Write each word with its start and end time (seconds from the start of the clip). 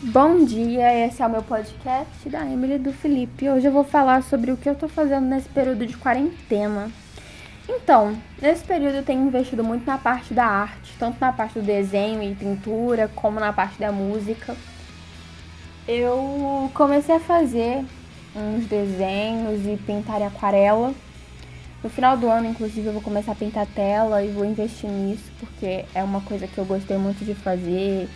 Bom 0.00 0.44
dia, 0.44 1.06
esse 1.06 1.20
é 1.20 1.26
o 1.26 1.30
meu 1.30 1.42
podcast 1.42 2.28
da 2.28 2.46
Emily 2.46 2.74
e 2.74 2.78
do 2.78 2.92
Felipe. 2.92 3.48
Hoje 3.48 3.66
eu 3.66 3.72
vou 3.72 3.82
falar 3.82 4.22
sobre 4.22 4.52
o 4.52 4.56
que 4.56 4.68
eu 4.68 4.76
tô 4.76 4.86
fazendo 4.86 5.26
nesse 5.26 5.48
período 5.48 5.84
de 5.84 5.96
quarentena. 5.96 6.88
Então, 7.68 8.16
nesse 8.40 8.62
período 8.62 8.98
eu 8.98 9.02
tenho 9.02 9.26
investido 9.26 9.64
muito 9.64 9.84
na 9.84 9.98
parte 9.98 10.32
da 10.32 10.44
arte, 10.44 10.94
tanto 11.00 11.18
na 11.20 11.32
parte 11.32 11.58
do 11.58 11.66
desenho 11.66 12.22
e 12.22 12.32
pintura, 12.32 13.10
como 13.12 13.40
na 13.40 13.52
parte 13.52 13.76
da 13.80 13.90
música. 13.90 14.54
Eu 15.88 16.70
comecei 16.74 17.16
a 17.16 17.20
fazer 17.20 17.84
uns 18.36 18.66
desenhos 18.66 19.66
e 19.66 19.76
pintar 19.84 20.20
em 20.20 20.26
aquarela. 20.26 20.94
No 21.82 21.90
final 21.90 22.16
do 22.16 22.28
ano, 22.28 22.46
inclusive, 22.46 22.86
eu 22.86 22.92
vou 22.92 23.02
começar 23.02 23.32
a 23.32 23.34
pintar 23.34 23.66
tela 23.66 24.22
e 24.22 24.30
vou 24.30 24.44
investir 24.44 24.88
nisso, 24.88 25.28
porque 25.40 25.84
é 25.92 26.04
uma 26.04 26.20
coisa 26.20 26.46
que 26.46 26.56
eu 26.56 26.64
gostei 26.64 26.96
muito 26.96 27.24
de 27.24 27.34
fazer, 27.34 28.08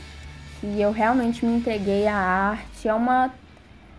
e 0.63 0.81
eu 0.81 0.93
realmente 0.93 1.45
me 1.45 1.57
entreguei 1.57 2.07
à 2.07 2.17
arte. 2.17 2.89
É 2.89 2.95
uma 2.95 3.33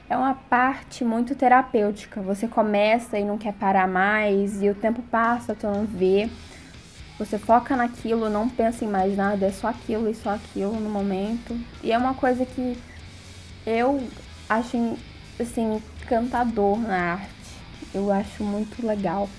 é 0.10 0.18
uma 0.18 0.34
parte 0.34 1.04
muito 1.04 1.34
terapêutica. 1.34 2.22
Você 2.22 2.48
começa 2.48 3.18
e 3.18 3.24
não 3.24 3.38
quer 3.38 3.54
parar 3.54 3.88
mais, 3.88 4.62
e 4.62 4.70
o 4.70 4.76
tempo 4.76 5.02
passa, 5.04 5.56
tu 5.56 5.66
não 5.66 5.86
vê. 5.86 6.30
Você 7.18 7.38
foca 7.38 7.76
naquilo, 7.76 8.30
não 8.30 8.50
pensa 8.50 8.86
em 8.86 8.88
mais 8.88 9.16
nada, 9.16 9.46
é 9.46 9.52
só 9.52 9.68
aquilo 9.68 10.10
e 10.10 10.16
só 10.16 10.32
aquilo 10.32 10.80
no 10.80 10.90
momento. 10.90 11.58
E 11.82 11.92
é 11.92 11.98
uma 11.98 12.14
coisa 12.14 12.46
que 12.46 12.78
eu 13.66 14.02
acho 14.50 14.98
assim 15.40 15.82
encantador 16.02 16.78
na 16.80 17.14
arte. 17.14 17.30
Eu 17.94 18.12
acho 18.12 18.44
muito 18.44 18.86
legal. 18.86 19.30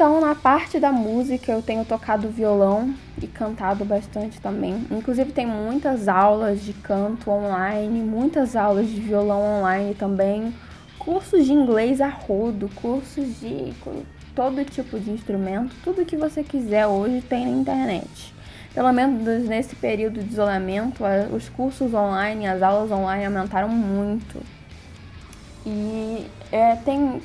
Então, 0.00 0.18
na 0.18 0.34
parte 0.34 0.80
da 0.80 0.90
música, 0.90 1.52
eu 1.52 1.60
tenho 1.60 1.84
tocado 1.84 2.30
violão 2.30 2.94
e 3.20 3.26
cantado 3.26 3.84
bastante 3.84 4.40
também. 4.40 4.86
Inclusive, 4.90 5.30
tem 5.30 5.46
muitas 5.46 6.08
aulas 6.08 6.62
de 6.62 6.72
canto 6.72 7.30
online, 7.30 8.00
muitas 8.00 8.56
aulas 8.56 8.88
de 8.88 8.98
violão 8.98 9.58
online 9.58 9.94
também, 9.94 10.54
cursos 10.98 11.44
de 11.44 11.52
inglês 11.52 12.00
a 12.00 12.08
rodo, 12.08 12.70
cursos 12.76 13.40
de 13.40 13.74
todo 14.34 14.64
tipo 14.64 14.98
de 14.98 15.10
instrumento, 15.10 15.76
tudo 15.84 16.06
que 16.06 16.16
você 16.16 16.42
quiser 16.42 16.86
hoje 16.86 17.20
tem 17.20 17.44
na 17.44 17.58
internet. 17.58 18.34
Pelo 18.72 18.90
menos 18.94 19.46
nesse 19.46 19.76
período 19.76 20.22
de 20.22 20.32
isolamento, 20.32 21.04
os 21.30 21.50
cursos 21.50 21.92
online, 21.92 22.46
as 22.46 22.62
aulas 22.62 22.90
online 22.90 23.26
aumentaram 23.26 23.68
muito. 23.68 24.40
E 25.66 26.26
é, 26.50 26.74
tem 26.76 27.20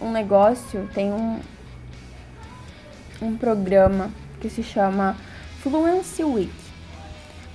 um 0.00 0.12
negócio, 0.12 0.88
tem 0.94 1.12
um, 1.12 1.40
um 3.22 3.36
programa 3.36 4.10
que 4.40 4.50
se 4.50 4.62
chama 4.62 5.16
Fluency 5.60 6.24
Week. 6.24 6.52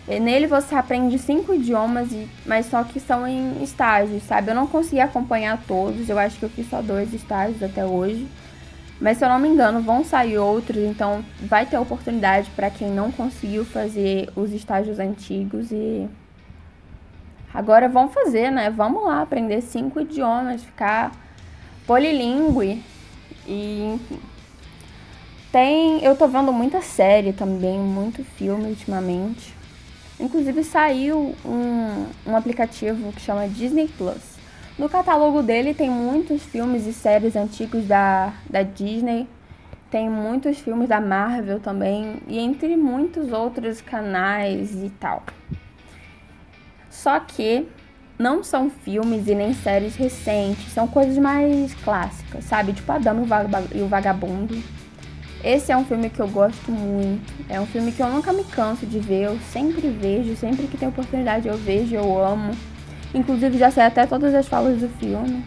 E 0.07 0.19
nele 0.21 0.47
você 0.47 0.73
aprende 0.73 1.19
cinco 1.19 1.53
idiomas, 1.53 2.07
mas 2.45 2.67
só 2.67 2.81
que 2.83 2.97
são 2.97 3.27
em 3.27 3.61
estágios, 3.61 4.23
sabe? 4.23 4.51
Eu 4.51 4.55
não 4.55 4.65
consegui 4.65 5.01
acompanhar 5.01 5.61
todos, 5.67 6.07
eu 6.07 6.17
acho 6.17 6.39
que 6.39 6.45
eu 6.45 6.49
fiz 6.49 6.69
só 6.69 6.81
dois 6.81 7.13
estágios 7.13 7.61
até 7.61 7.85
hoje. 7.85 8.25
Mas 9.01 9.17
se 9.17 9.25
eu 9.25 9.29
não 9.29 9.37
me 9.37 9.49
engano, 9.49 9.81
vão 9.81 10.03
sair 10.03 10.37
outros, 10.37 10.77
então 10.77 11.23
vai 11.41 11.65
ter 11.65 11.77
oportunidade 11.77 12.49
para 12.51 12.69
quem 12.69 12.89
não 12.89 13.11
conseguiu 13.11 13.65
fazer 13.65 14.29
os 14.35 14.53
estágios 14.53 14.97
antigos 14.97 15.71
e 15.71 16.07
agora 17.53 17.89
vão 17.89 18.07
fazer, 18.07 18.49
né? 18.49 18.71
Vamos 18.71 19.03
lá 19.03 19.21
aprender 19.21 19.61
cinco 19.61 19.99
idiomas, 19.99 20.63
ficar 20.63 21.11
polilingue 21.85 22.81
e 23.45 23.99
tem, 25.51 26.03
eu 26.03 26.15
tô 26.15 26.27
vendo 26.27 26.51
muita 26.51 26.81
série 26.81 27.31
também, 27.31 27.79
muito 27.79 28.23
filme 28.23 28.69
ultimamente. 28.69 29.55
Inclusive 30.19 30.63
saiu 30.63 31.35
um, 31.45 32.05
um 32.25 32.35
aplicativo 32.35 33.11
que 33.13 33.21
chama 33.21 33.47
Disney 33.47 33.87
Plus. 33.87 34.37
No 34.77 34.89
catálogo 34.89 35.41
dele 35.41 35.73
tem 35.73 35.89
muitos 35.89 36.43
filmes 36.43 36.85
e 36.85 36.93
séries 36.93 37.35
antigos 37.35 37.85
da, 37.85 38.33
da 38.49 38.61
Disney, 38.61 39.27
tem 39.89 40.09
muitos 40.09 40.59
filmes 40.59 40.89
da 40.89 40.99
Marvel 40.99 41.59
também, 41.59 42.17
e 42.27 42.37
entre 42.37 42.75
muitos 42.75 43.31
outros 43.31 43.79
canais 43.79 44.75
e 44.83 44.89
tal. 44.99 45.23
Só 46.89 47.19
que 47.19 47.67
não 48.19 48.43
são 48.43 48.69
filmes 48.69 49.27
e 49.27 49.35
nem 49.35 49.53
séries 49.53 49.95
recentes, 49.95 50.73
são 50.73 50.87
coisas 50.87 51.17
mais 51.17 51.73
clássicas, 51.75 52.43
sabe? 52.43 52.73
Tipo 52.73 52.91
Adão 52.91 53.23
e 53.73 53.81
o 53.81 53.87
Vagabundo 53.87 54.61
esse 55.43 55.71
é 55.71 55.77
um 55.77 55.85
filme 55.85 56.09
que 56.09 56.19
eu 56.19 56.27
gosto 56.27 56.71
muito. 56.71 57.33
É 57.49 57.59
um 57.59 57.65
filme 57.65 57.91
que 57.91 58.01
eu 58.01 58.09
nunca 58.09 58.33
me 58.33 58.43
canso 58.43 58.85
de 58.85 58.99
ver. 58.99 59.23
Eu 59.23 59.39
sempre 59.51 59.89
vejo, 59.89 60.35
sempre 60.35 60.67
que 60.67 60.77
tem 60.77 60.87
oportunidade 60.87 61.47
eu 61.47 61.57
vejo, 61.57 61.95
eu 61.95 62.23
amo. 62.23 62.51
Inclusive 63.13 63.57
já 63.57 63.71
sei 63.71 63.83
até 63.83 64.05
todas 64.05 64.33
as 64.33 64.47
falas 64.47 64.79
do 64.79 64.89
filme. 64.99 65.43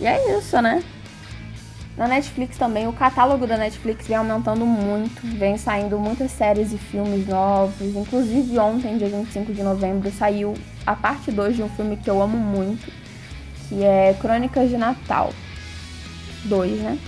E 0.00 0.06
é 0.06 0.38
isso, 0.38 0.60
né? 0.60 0.82
Na 1.96 2.08
Netflix 2.08 2.56
também, 2.56 2.88
o 2.88 2.92
catálogo 2.92 3.46
da 3.46 3.58
Netflix 3.58 4.06
vem 4.06 4.16
aumentando 4.16 4.64
muito, 4.64 5.20
vem 5.36 5.58
saindo 5.58 5.98
muitas 5.98 6.30
séries 6.30 6.72
e 6.72 6.78
filmes 6.78 7.26
novos. 7.26 7.94
Inclusive 7.94 8.58
ontem, 8.58 8.96
dia 8.96 9.08
25 9.08 9.52
de 9.52 9.62
novembro, 9.62 10.10
saiu 10.10 10.54
a 10.86 10.96
parte 10.96 11.30
2 11.30 11.56
de 11.56 11.62
um 11.62 11.68
filme 11.68 11.96
que 11.96 12.08
eu 12.08 12.22
amo 12.22 12.38
muito, 12.38 12.90
que 13.68 13.84
é 13.84 14.16
Crônicas 14.18 14.70
de 14.70 14.78
Natal 14.78 15.30
2, 16.44 16.80
né? 16.80 16.98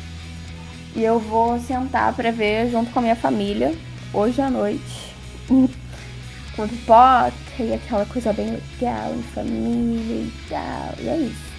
E 0.94 1.02
eu 1.02 1.18
vou 1.18 1.58
sentar 1.58 2.14
para 2.14 2.30
ver 2.30 2.70
junto 2.70 2.90
com 2.90 2.98
a 2.98 3.02
minha 3.02 3.16
família 3.16 3.74
hoje 4.12 4.40
à 4.40 4.50
noite. 4.50 5.12
com 6.54 6.68
pipoca 6.68 7.32
e 7.58 7.72
aquela 7.72 8.04
coisa 8.04 8.32
bem 8.32 8.50
legal, 8.50 9.14
em 9.14 9.22
família 9.22 10.16
e 10.16 10.32
tal. 10.48 10.94
E 10.98 11.08
é 11.08 11.16
isso. 11.16 11.52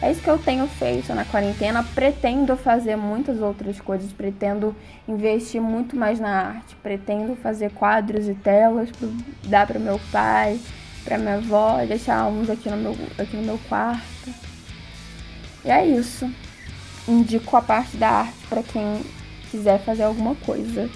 É 0.00 0.12
isso 0.12 0.22
que 0.22 0.30
eu 0.30 0.38
tenho 0.38 0.66
feito 0.68 1.12
na 1.12 1.24
quarentena. 1.24 1.82
Pretendo 1.82 2.56
fazer 2.56 2.96
muitas 2.96 3.40
outras 3.40 3.80
coisas. 3.80 4.12
Pretendo 4.12 4.74
investir 5.08 5.60
muito 5.60 5.96
mais 5.96 6.20
na 6.20 6.30
arte. 6.30 6.76
Pretendo 6.76 7.34
fazer 7.34 7.72
quadros 7.72 8.28
e 8.28 8.34
telas 8.34 8.90
para 8.92 9.08
dar 9.48 9.66
para 9.66 9.80
meu 9.80 10.00
pai, 10.12 10.60
para 11.04 11.18
minha 11.18 11.36
avó, 11.36 11.84
deixar 11.84 12.26
uns 12.26 12.48
aqui 12.48 12.70
no 12.70 12.76
meu, 12.76 12.96
aqui 13.18 13.36
no 13.36 13.42
meu 13.42 13.58
quarto. 13.68 14.30
E 15.64 15.70
é 15.70 15.84
isso 15.84 16.30
indico 17.08 17.56
a 17.56 17.62
parte 17.62 17.96
da 17.96 18.08
arte 18.08 18.46
para 18.48 18.62
quem 18.62 19.02
quiser 19.50 19.82
fazer 19.82 20.02
alguma 20.04 20.34
coisa. 20.34 20.88